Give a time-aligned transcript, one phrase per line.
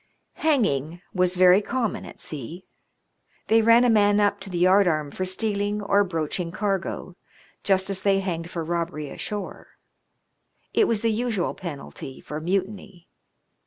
[0.37, 2.65] Hanging was very common at sea.
[3.49, 7.15] They ran a man up to the yardarm for stealing or broaching cargo
[7.63, 9.77] just as they hanged for robbery ashore.
[10.73, 13.09] It was the usual penalty for mutiny.